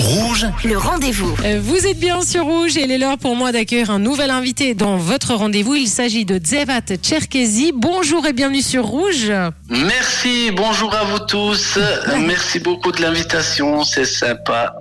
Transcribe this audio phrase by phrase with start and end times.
[0.00, 1.34] Rouge, Le rendez-vous.
[1.44, 4.30] Euh, Vous êtes bien sur Rouge et il est l'heure pour moi d'accueillir un nouvel
[4.30, 5.74] invité dans votre rendez-vous.
[5.74, 7.72] Il s'agit de Dzevat Cherkezi.
[7.74, 9.30] Bonjour et bienvenue sur Rouge.
[9.68, 11.78] Merci, bonjour à vous tous.
[12.18, 14.74] Merci beaucoup de l'invitation, c'est sympa.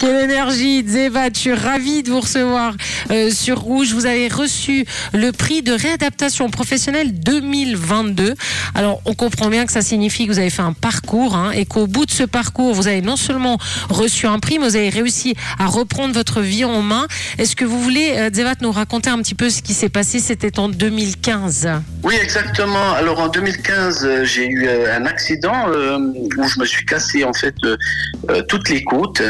[0.00, 1.30] Quelle énergie, Dzevat.
[1.34, 2.74] Je suis ravie de vous recevoir
[3.12, 3.92] euh, sur Rouge.
[3.92, 8.34] Vous avez reçu le prix de réadaptation professionnelle 2022.
[8.74, 11.64] Alors, on comprend bien que ça signifie que vous avez fait un parcours hein, et
[11.64, 13.56] qu'au bout de ce parcours, vous avez non seulement
[13.88, 17.06] reçu un prix, mais vous avez réussi à reprendre votre vie en main.
[17.38, 20.20] Est-ce que vous voulez, euh, Dzevat, nous raconter un petit peu ce qui s'est passé?
[20.20, 21.68] C'était en 2015.
[22.02, 22.92] Oui, exactement.
[22.94, 25.98] Alors en 2015, euh, j'ai eu euh, un accident euh,
[26.36, 27.76] où je me suis cassé en fait euh,
[28.30, 29.22] euh, toutes les côtes.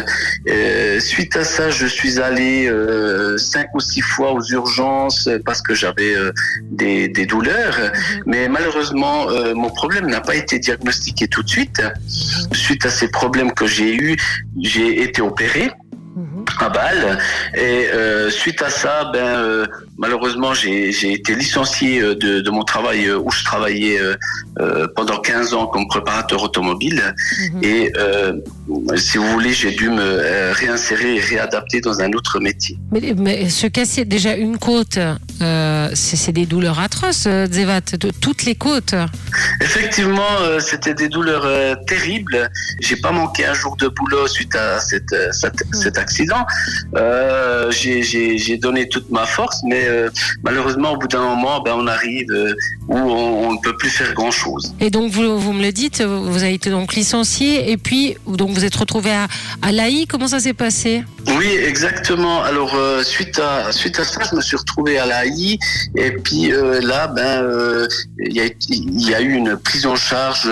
[0.48, 5.38] Euh, suite à ça, je suis allé euh, cinq ou six fois aux urgences euh,
[5.44, 6.32] parce que j'avais euh,
[6.70, 7.78] des, des douleurs.
[8.26, 11.82] Mais malheureusement, euh, mon problème n'a pas été diagnostiqué tout de suite.
[12.52, 14.16] Suite à ces problèmes que j'ai eus,
[14.60, 15.72] j'ai été opéré.
[16.60, 17.18] À Bâle.
[17.54, 19.66] Et euh, suite à ça, ben euh,
[19.98, 23.98] malheureusement, j'ai été licencié euh, de, de mon travail où je travaillais
[24.60, 27.14] euh, pendant 15 ans comme préparateur automobile.
[27.62, 28.34] Et euh,
[28.96, 32.78] si vous voulez, j'ai dû me réinsérer et réadapter dans un autre métier.
[32.92, 34.98] Mais, mais se casser déjà une côte,
[35.94, 38.94] c'est des douleurs atroces, Dzevat, de toutes les côtes.
[39.60, 40.22] Effectivement,
[40.60, 42.50] c'était des douleurs terribles.
[42.80, 46.43] J'ai pas manqué un jour de boulot suite à cette, cet, cet accident.
[46.96, 50.08] Euh, j'ai- donné toute ma force, mais euh,
[50.44, 52.54] malheureusement, au bout d'un moment, ben, on arrive euh,
[52.88, 54.72] où on, on ne peut plus faire grand-chose.
[54.80, 58.50] Et donc vous, vous me le dites, vous avez été donc licencié et puis donc
[58.50, 59.26] vous êtes retrouvé à,
[59.60, 60.06] à l'AI.
[60.08, 61.02] Comment ça s'est passé?
[61.36, 62.42] Oui, exactement.
[62.42, 65.58] Alors suite à suite à ça, je me suis retrouvé à l'AI
[65.96, 67.44] et puis là, ben
[68.18, 70.48] il y, a, il y a eu une prise en charge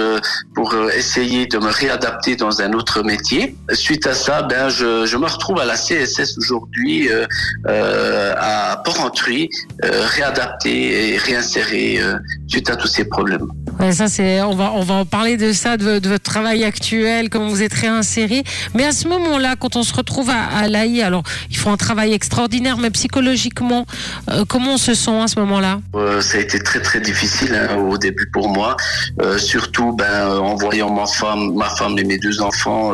[0.55, 3.55] pour essayer de me réadapter dans un autre métier.
[3.73, 7.27] Suite à ça, ben je, je me retrouve à la CSS aujourd'hui euh,
[7.67, 9.49] euh, à Porrentruy,
[9.85, 12.19] euh, réadapté et réinséré euh,
[12.53, 13.47] suite à tous ces problèmes.
[13.81, 16.65] Ouais, ça c'est, on va, on va en parler de ça, de, de votre travail
[16.65, 18.45] actuel, comment vous êtes réinséré.
[18.75, 21.79] Mais à ce moment-là, quand on se retrouve à, à l'AI, alors il faut un
[21.79, 23.87] travail extraordinaire, mais psychologiquement,
[24.31, 25.81] euh, comment on se sent à ce moment-là?
[25.95, 28.77] Euh, ça a été très très difficile hein, au début pour moi,
[29.23, 30.17] Euh, surtout ben
[30.51, 32.93] en voyant ma femme, ma femme et mes deux enfants,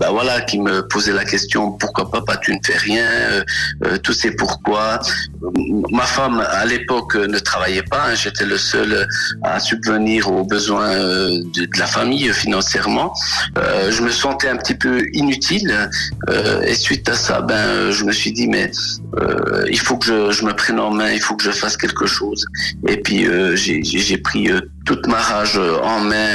[0.00, 3.08] ben voilà, qui me posaient la question pourquoi papa tu ne fais rien,
[4.02, 4.98] tout c'est pourquoi?
[6.00, 8.71] Ma femme à l'époque ne travaillait pas, hein, j'étais le seul
[9.42, 13.12] à subvenir aux besoins euh, de, la famille euh, financièrement.
[13.58, 15.90] Euh, je me sentais un petit peu inutile
[16.28, 18.70] euh, et suite à ça, ben euh, je me suis dit mais
[19.20, 21.76] euh, il faut que je, je me prenne en main, il faut que je fasse
[21.76, 22.44] quelque chose.
[22.88, 26.34] Et puis euh, j'ai pris euh, toute ma rage euh, en main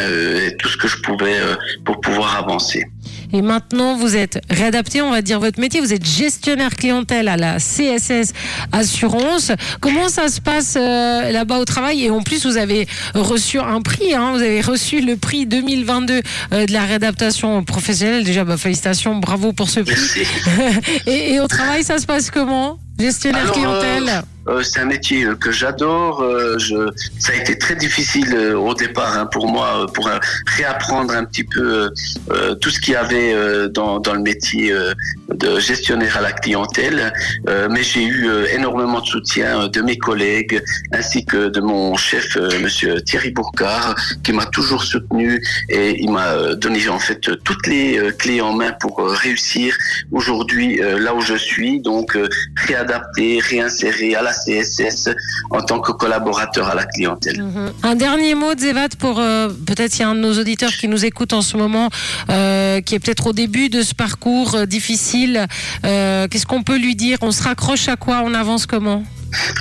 [0.56, 2.86] tout ce que je pouvais euh, pour pouvoir avancer.
[3.34, 5.82] Et maintenant, vous êtes réadapté, on va dire, votre métier.
[5.82, 8.32] Vous êtes gestionnaire clientèle à la CSS
[8.72, 9.52] Assurance.
[9.82, 12.06] Comment ça se passe euh, là-bas au travail?
[12.06, 14.14] Et en plus, vous avez reçu un prix.
[14.14, 14.32] hein.
[14.34, 16.22] vous avez reçu le prix 2022
[16.54, 18.24] euh, de la réadaptation professionnelle.
[18.24, 19.96] Déjà, bah, félicitations, bravo pour ce prix.
[21.06, 22.78] Et, et au travail, ça se passe comment?
[23.00, 24.10] Gestionnaire Alors, clientèle?
[24.10, 24.22] Euh,
[24.64, 26.22] c'est un métier euh, que j'adore.
[26.22, 30.08] euh, je, ça a été très difficile euh, au départ hein, pour moi, euh, pour
[30.08, 30.18] euh,
[30.58, 31.90] réapprendre un petit peu euh,
[32.32, 34.94] euh, tout ce qu'il y avait euh, dans, dans le métier euh,
[35.34, 37.14] de gestionnaire à la clientèle.
[37.48, 40.62] Euh, mais j'ai eu euh, énormément de soutien euh, de mes collègues
[40.94, 46.12] ainsi que de mon chef, euh, Monsieur Thierry Bourcard, qui m'a toujours soutenu et il
[46.12, 49.76] m'a euh, donné en fait toutes les euh, clés en main pour euh, réussir
[50.12, 51.82] aujourd'hui euh, là où je suis.
[51.82, 52.28] Donc euh,
[52.68, 55.10] réadapté, réinséré à la CSS
[55.52, 57.42] en tant que collaborateur à la clientèle.
[57.42, 57.72] Mhm.
[57.84, 60.88] Un dernier mot, Zevat, pour euh, peut-être il y a un de nos auditeurs qui
[60.88, 61.90] nous écoute en ce moment,
[62.30, 65.46] euh, qui est peut-être au début de ce parcours euh, difficile.
[65.84, 67.18] Qu'est-ce qu'on peut lui dire?
[67.22, 68.22] On se raccroche à quoi?
[68.24, 69.04] On avance comment?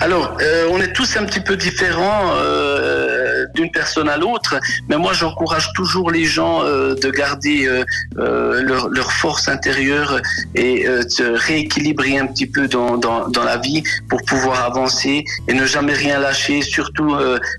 [0.00, 3.15] Alors, euh, on est tous un petit peu différents euh,
[3.54, 4.58] d'une personne à l'autre,
[4.88, 7.84] mais moi j'encourage toujours les gens euh, de garder euh,
[8.18, 10.20] euh, leur, force intérieure
[10.54, 15.54] et de se rééquilibrer un petit peu dans, dans, la vie pour pouvoir avancer et
[15.54, 17.14] ne jamais rien lâcher, surtout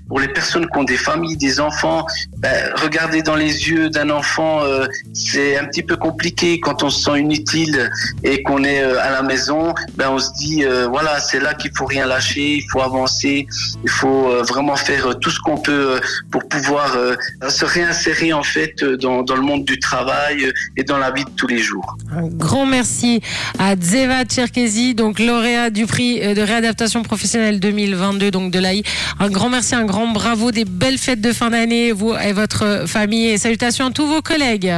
[0.08, 2.06] pour les personnes qui ont des familles, des enfants.
[2.38, 4.60] Ben, regarder dans les yeux d'un enfant,
[5.14, 7.90] c'est un petit peu compliqué quand on se sent inutile
[8.22, 9.74] et qu'on est à la maison.
[9.96, 13.46] Ben, on se dit, voilà, c'est là qu'il faut rien lâcher, il faut avancer,
[13.82, 17.14] il faut vraiment faire tout ce qu'on peut euh, pour pouvoir euh,
[17.48, 21.30] se réinsérer en fait euh, dans, le monde du travail et dans la vie de
[21.30, 21.96] tous les jours.
[22.12, 23.20] Un grand merci
[23.58, 28.82] à Dzeva Cherkezi, donc lauréat du prix de réadaptation professionnelle 2022, donc de l'AI.
[29.20, 32.84] Un grand merci, un grand bravo, des belles fêtes de fin d'année, vous et votre
[32.86, 34.74] famille, et salutations à tous vos collègues.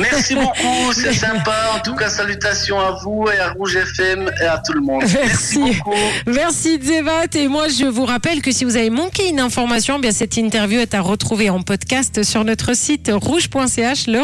[0.00, 1.54] Merci beaucoup, c'est sympa.
[1.74, 5.02] En tout cas, salutations à vous et à Rouge FM et à tout le monde.
[5.14, 5.58] Merci.
[5.58, 5.94] beaucoup.
[6.26, 7.34] Merci Zevat.
[7.34, 10.36] Et moi, je vous rappelle que si vous avez manqué une information, eh bien cette
[10.36, 14.06] interview est à retrouver en podcast sur notre site rouge.ch.
[14.06, 14.22] Le